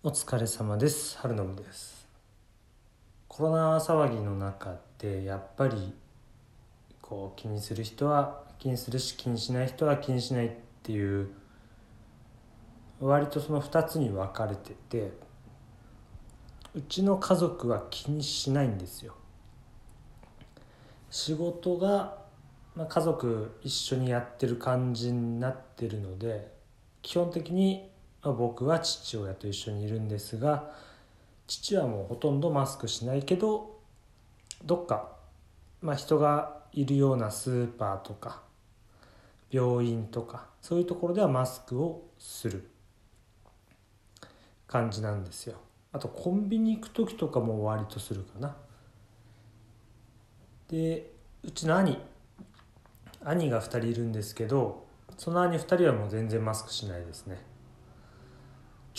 [0.00, 1.18] お疲れ様です。
[1.18, 2.06] 春信です。
[3.26, 5.92] コロナ騒ぎの中でやっぱり
[7.02, 10.50] こう気にする人は気にするし気にしない人は気にしないっ
[10.84, 11.30] ていう
[13.00, 15.10] 割とその2つに分かれてて
[16.76, 19.16] うちの家族は気にしないんですよ。
[21.10, 22.18] 仕事が、
[22.76, 26.52] まあ、家族一緒にやってる感じになってるので
[27.02, 27.90] 基本的に
[28.22, 30.70] 僕は父親と一緒にいるんですが
[31.46, 33.78] 父はもうほとんどマスクしないけど
[34.64, 35.12] どっか、
[35.80, 38.42] まあ、人がいるようなスーパーとか
[39.50, 42.68] 病院とかそういうところではマスクをする
[44.66, 45.56] 感じなんですよ。
[45.92, 48.54] あとコンビニ行く時とかも割とするかな。
[50.68, 51.10] で
[51.42, 51.98] うちの兄
[53.24, 57.47] 兄が2人いるんですけどその兄2人はもう全然マスクしないですね。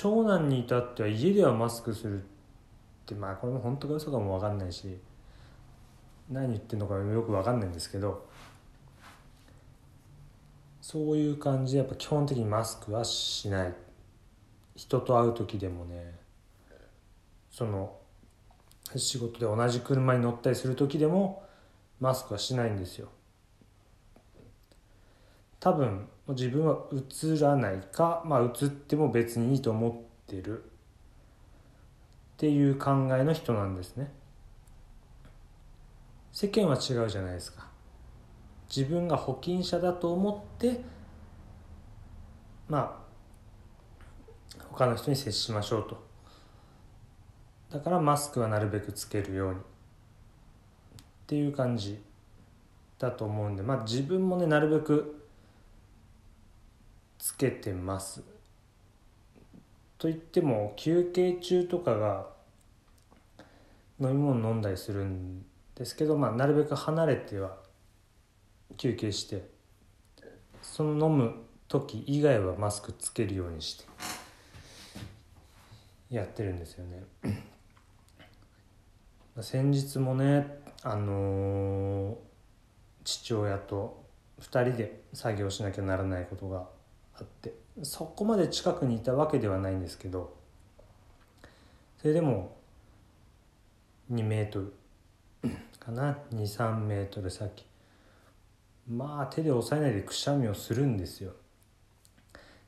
[0.00, 2.24] 長男に至っては家ではマスクするっ
[3.04, 4.96] てまあこれも本当か嘘かも分かんないし
[6.30, 8.24] 何言ってんのかよく分かんないんですけど
[10.80, 13.74] そういう感じでやっぱ基本的にマスクはしない。
[14.76, 16.14] 人と会う時でもね
[17.50, 17.96] その
[18.94, 21.42] 仕事で同じ車に乗ったりする時でも
[21.98, 23.08] マスクはしないんですよ。
[25.58, 30.62] 多分自分は映らないかまあ映っても別にいいと思ってる。
[30.62, 34.12] っていう考えの人なんですね。
[36.32, 37.66] 世間は違うじゃないですか。
[38.68, 40.80] 自分が保険者だと思って
[42.68, 43.02] ま
[44.58, 46.06] あ他の人に接しましょうと。
[47.70, 49.60] だからマスクはなるべくつけるように。
[49.60, 49.62] っ
[51.26, 52.02] ていう感じ
[52.98, 55.17] だと思うんでまあ自分もねなるべく
[57.18, 58.22] つけてます。
[59.98, 62.26] と言っても休憩中とかが
[64.00, 67.56] 飲み物飲んだりするんですけど、まあ、なるべく離れては
[68.76, 69.48] 休憩して
[70.62, 71.34] その飲む
[71.66, 73.84] 時以外はマスクつけるようにして
[76.10, 77.02] やってるんですよね。
[79.40, 82.16] 先日もねあのー、
[83.04, 84.04] 父親と
[84.40, 86.66] 2人で作業しなきゃならないことが
[87.20, 87.54] あって。
[87.82, 90.36] そこまで近くにいたわけではないんですけど。
[92.00, 92.56] それでも
[94.12, 94.72] 2メートル。
[95.78, 97.64] かな？23メートル先。
[98.88, 101.32] まあ手で押さえないでくしゃみをするんですよ。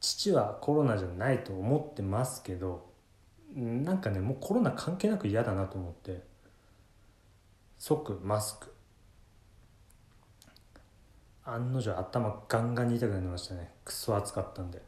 [0.00, 2.90] 父はコロナじゃないと思ってますけど
[3.54, 6.22] なんかねもうコロナ関係なく嫌だなと思って。
[7.78, 8.71] 即マスク。
[11.44, 13.70] 案の定頭ガンガンに痛くなりましたね。
[13.84, 14.80] くそ暑かったんで。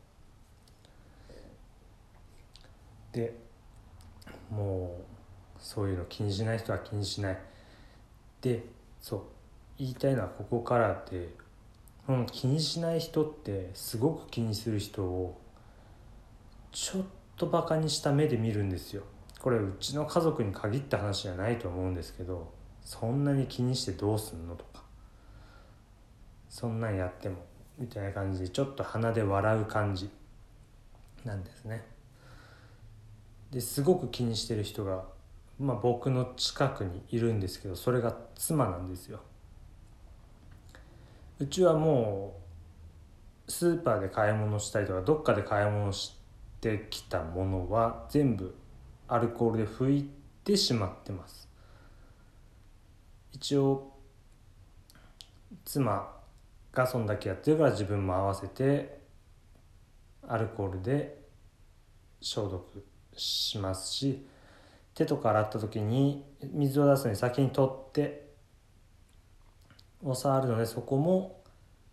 [3.13, 3.37] で
[4.51, 5.05] もう
[5.59, 7.39] そういうの気にしない人は気にしない。
[8.41, 8.65] で
[9.01, 9.23] そう
[9.79, 11.29] 言いたいのはここからで、
[12.09, 15.41] うん、気にしない人ってすごく気にする人を
[16.71, 17.03] ちょっ
[17.37, 19.03] とバカにした目で見るんですよ。
[19.41, 22.51] これうちの家族に限った話じゃないと思うんですけど
[22.83, 24.84] そんなに気にしてどうすんのとか。
[26.55, 27.35] そんなんやっても
[27.81, 30.09] みたいな感じでちょっと鼻で笑う感じ
[31.25, 31.85] なんですね。
[33.51, 35.03] ですごく気にしてる人が、
[35.59, 39.19] まあ、僕の近くにいるんですけどそれが妻なんですよ。
[41.41, 42.41] うちはも
[43.49, 46.17] うスーパーで買い物したりとかどっかで買い物し
[46.61, 48.55] てきたものは全部
[49.09, 50.09] アルコールで拭い
[50.45, 51.49] てしまってます。
[53.33, 53.93] 一応
[55.65, 56.14] 妻
[56.75, 58.99] がそんだけやってるから自分も合わせて
[60.27, 61.23] アルコールで
[62.21, 62.85] 消毒
[63.17, 64.27] しますし
[64.95, 68.25] 手とか洗った時に水を出すのに先に取って
[70.03, 71.41] お触るのでそこも、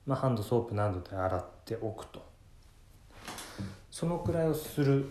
[0.05, 2.21] まあ、ハンドソープなどで洗っておくと。
[3.89, 5.09] そのくらいをする。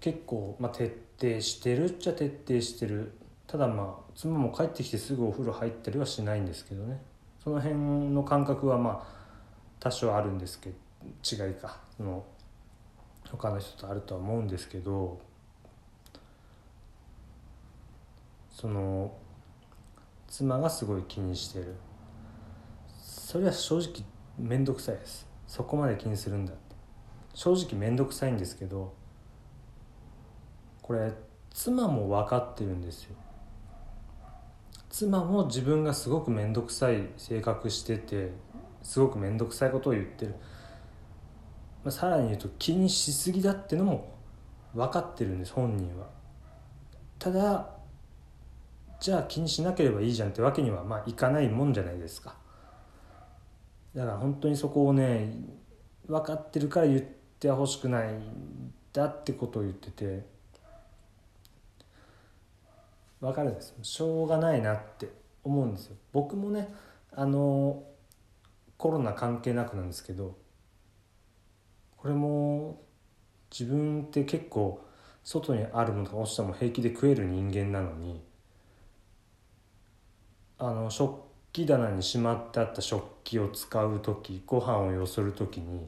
[0.00, 3.12] 結構、まあ、徹底してるっちゃ徹底してる。
[3.46, 7.00] ただまあ妻も帰ってきてすぐお風呂入ったりはしないんですけどね。
[7.42, 7.76] その辺
[8.10, 9.06] の感覚はまあ
[9.80, 10.76] 多少あるんですけど
[11.46, 12.24] 違いかその
[13.30, 15.20] 他の人とあるとは思うんですけど
[18.50, 19.12] その
[20.28, 21.74] 妻がすごい気にしてる。
[23.02, 24.04] それは正直
[24.38, 25.26] 面倒くさいです。
[25.46, 26.76] そこまで気にするんだって。
[27.34, 28.94] 正直面倒くさいんですけど
[30.80, 31.12] これ
[31.50, 33.16] 妻も分かってるんですよ。
[34.92, 38.30] 妻も自分がすごく面倒くさい性格してて
[38.82, 40.34] すごく面倒くさいことを言ってる、
[41.82, 44.14] まあ、さらに言うと気にしすぎだってのも
[44.74, 46.08] 分かってるんです本人は。
[47.18, 47.70] ただ
[49.00, 52.36] じゃあ気にしなければいいじゃんってわけにはまあいかないもんじゃないですか。
[53.94, 55.32] だから本当にそこをね
[56.06, 58.12] 分かってるから言ってほしくない
[58.92, 60.31] だってことを言ってて。
[63.22, 63.74] 分かるんです。
[63.82, 65.08] しょうがないなって
[65.44, 65.96] 思うんですよ。
[66.12, 66.74] 僕もね
[67.12, 67.84] あの
[68.76, 70.36] コロナ関係なくなんですけど
[71.96, 72.82] これも
[73.56, 74.84] 自分って結構
[75.22, 78.20] 外にあるものとか落ちたも平気で食える人間なのに
[80.58, 81.20] あの食
[81.52, 85.86] 器棚にしまってあった食器を使う時ご飯をよそる時に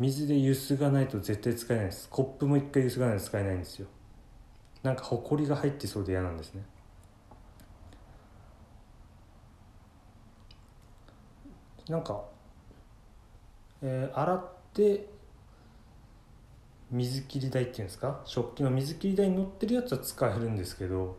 [0.00, 2.08] 水でゆすがないと絶対使えないです。
[2.08, 3.86] コップも一回ゆすがないと使えないんですよ。
[4.84, 6.62] なんかほこりが入ってそうで嫌なんですね。
[11.88, 12.22] なんか、
[13.82, 15.08] えー、洗って
[16.90, 18.20] 水切り台っていうんですか？
[18.24, 21.16] 食器の水切り台に乗ってるやつは使えるんですけど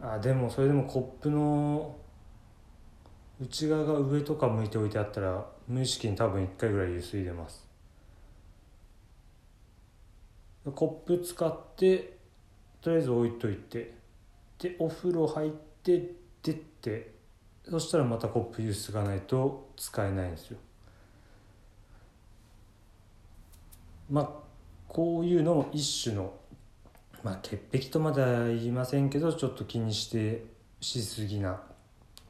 [0.00, 1.96] あでもそれでもコップの
[3.40, 7.67] 内側が上とか向いておいてあったら無意識に多分1回ぐらいゆすいでます。
[10.64, 12.18] コップ使って
[12.80, 13.94] とりあえず置いといて
[14.58, 15.50] でお風呂入っ
[15.82, 16.12] て
[16.42, 17.12] 出て
[17.68, 20.58] そしたらまたコップゆすがないと使えないんですよ。
[24.10, 24.30] まあ
[24.88, 26.32] こういうのも一種の
[27.22, 30.46] まあ潔癖とまでは言いませんけどちょっと気にして
[30.80, 31.60] しすぎな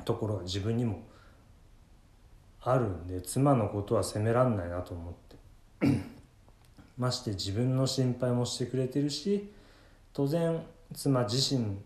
[0.05, 1.03] ところが自分にも
[2.63, 5.28] あるんで妻のことは責めらんないなと思って。
[6.99, 9.51] まして自分の心配もしてくれてるし
[10.13, 10.61] 当然
[10.95, 11.79] 妻自身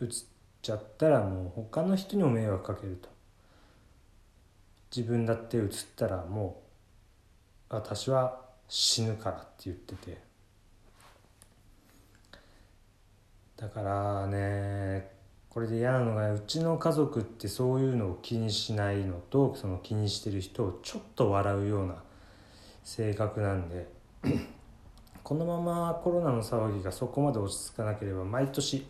[0.00, 0.24] うつっ
[0.60, 3.08] ちゃったらもう他の人にも迷惑かけると。
[4.94, 6.62] 自分だってうつったらも
[7.70, 10.18] う私は死ぬからって言ってて。
[13.56, 15.10] だからね
[15.48, 22.02] これで嫌なのがうちの家族ってそういうのを気にしないのとその気にしてる人をちょっと笑うような
[22.82, 24.03] 性格なんで。
[25.22, 28.86] このままコロナの騒ぎがそこまで落ち着かなければ毎年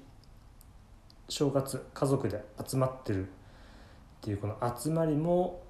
[1.29, 3.31] 正月家族で集まってるっ
[4.21, 5.63] ていうこの集まりも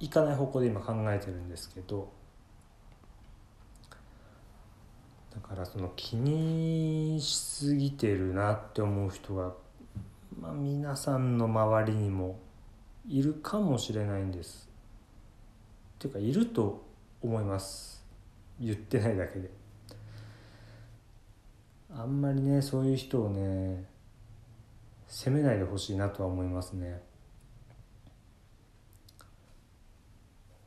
[0.00, 2.10] いかない方向で今考えてるんですけど
[5.34, 9.52] だからその気にしすぎてるなって思う人が、
[10.40, 12.38] まあ、皆さんの周りにも
[13.08, 14.68] いるかもしれないんです。
[15.96, 16.84] っていうかいると
[17.20, 18.03] 思います
[18.60, 19.50] 言ってないだけで。
[21.96, 23.84] あんまりねそういう人をね
[25.06, 27.02] 責めないでほしいなとは思いますね。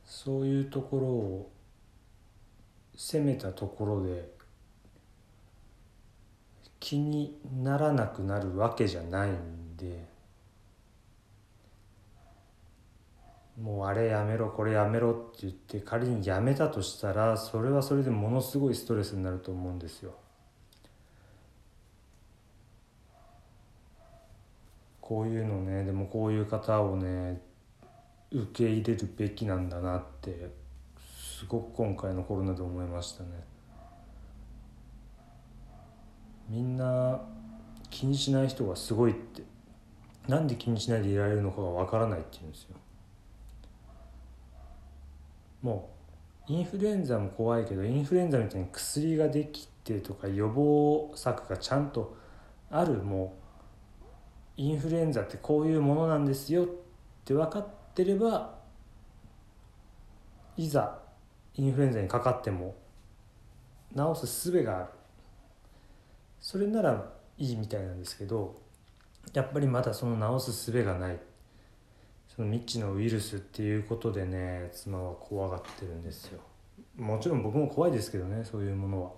[0.04, 1.52] そういうところを
[2.96, 4.28] 責めたところで
[6.80, 10.17] 気にならなくなるわけじゃないんで
[13.62, 20.12] もうあれやめろこれやめろって言って仮にやめたとしたらそれはそれでものすごいストレスになると思うんですよ。
[25.00, 27.40] こういうのねでもこういう方をね
[28.30, 30.50] 受け入れるべきなんだなって
[31.18, 33.30] すごく今回のコロナで思いましたね。
[36.48, 37.20] みんな
[37.90, 39.42] 気にしない人がすごいって
[40.28, 42.76] なんで気にしないでいられるのかがわからないって言うんですよ
[45.62, 45.90] も
[46.48, 52.16] うインフルエンザも怖いけどインフルエンザみたいに薬ができてとか予防策がちゃんと
[52.70, 53.36] あるも
[54.56, 56.66] うインフルエンザってこういうものなんですよっ
[57.24, 58.58] て分かってれば
[60.56, 60.98] いざ
[61.54, 62.74] インフルエンザにかかっても
[63.94, 64.86] 治す術がある。
[66.40, 68.56] それならいいみたいなんですけど
[69.32, 71.18] やっぱりまだその治す術がない。
[72.38, 76.38] その未知のウイルスっていうことでね妻は怖がってるんですよ。
[76.96, 79.10] もちろん僕も怖いですけどねそういうものは。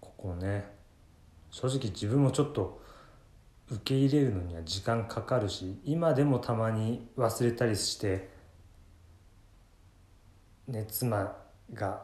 [0.00, 0.68] ここね
[1.52, 2.82] 正直自分もちょっと
[3.70, 8.30] 受け入れるのには時間かかるし今でもたまに忘れたりして
[10.66, 11.36] ね妻
[11.72, 12.02] が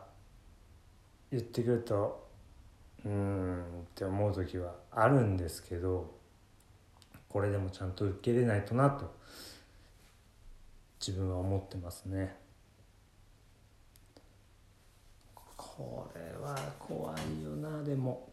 [1.32, 2.23] 言ってくると
[3.04, 6.10] うんって思う時はあるんですけど
[7.28, 9.12] これでもちゃんと受け入れないとなと
[11.06, 12.36] 自分は思ってますね。
[15.56, 18.32] これは怖いよなでも。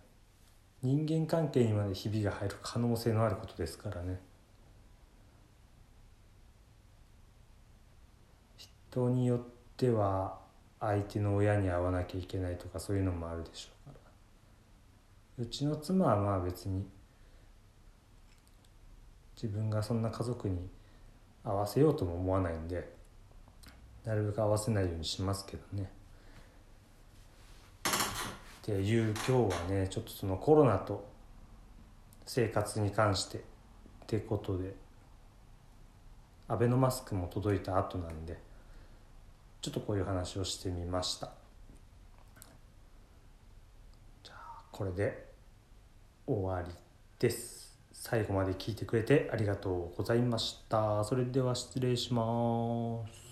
[0.84, 4.20] 人間関係にまでひびが入る可能性のあることですからね。
[8.58, 9.40] 人によっ
[9.78, 10.40] ては
[10.80, 14.01] 相手の親に会わなきゃいけないとかそういうのもあるでしょうから
[15.38, 16.86] うちの妻はまあ別に
[19.36, 20.70] 自分がそんな家族に
[21.44, 22.94] 合わせようとも思わないんで
[24.06, 25.92] なるべく合わせないようにしますけどね。
[28.62, 31.10] っていう今日はねちょっとそのコロナと
[32.26, 33.42] 生活に関してっ
[34.06, 34.76] てことで
[36.48, 38.38] アベノマスクも届いた後なんで
[39.62, 41.32] ちょっとこういう話をしてみました
[44.24, 45.32] じゃあこれで
[46.26, 46.74] 終わり
[47.20, 47.78] です。
[47.92, 51.04] 最後まで聞いてくれてありがとうございました。
[51.04, 53.31] それでは失礼します。